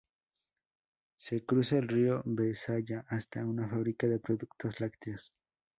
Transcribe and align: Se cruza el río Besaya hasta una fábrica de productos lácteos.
Se 1.19 1.45
cruza 1.45 1.77
el 1.77 1.87
río 1.87 2.23
Besaya 2.25 3.05
hasta 3.07 3.45
una 3.45 3.67
fábrica 3.69 4.07
de 4.07 4.17
productos 4.17 4.79
lácteos. 4.79 5.31